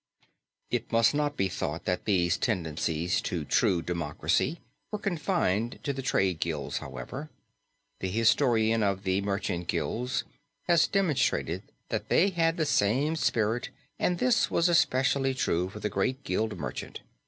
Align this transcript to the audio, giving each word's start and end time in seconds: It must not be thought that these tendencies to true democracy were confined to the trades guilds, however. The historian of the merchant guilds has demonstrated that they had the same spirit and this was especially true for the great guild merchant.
It 0.71 0.91
must 0.91 1.13
not 1.13 1.37
be 1.37 1.47
thought 1.47 1.85
that 1.85 2.05
these 2.05 2.35
tendencies 2.35 3.21
to 3.21 3.45
true 3.45 3.83
democracy 3.83 4.59
were 4.89 4.97
confined 4.97 5.77
to 5.83 5.93
the 5.93 6.01
trades 6.01 6.39
guilds, 6.39 6.79
however. 6.79 7.29
The 7.99 8.09
historian 8.09 8.81
of 8.81 9.03
the 9.03 9.21
merchant 9.21 9.67
guilds 9.67 10.23
has 10.67 10.87
demonstrated 10.87 11.61
that 11.89 12.09
they 12.09 12.31
had 12.31 12.57
the 12.57 12.65
same 12.65 13.15
spirit 13.15 13.69
and 13.99 14.17
this 14.17 14.49
was 14.49 14.67
especially 14.69 15.35
true 15.35 15.69
for 15.69 15.79
the 15.79 15.87
great 15.87 16.23
guild 16.23 16.57
merchant. 16.57 17.01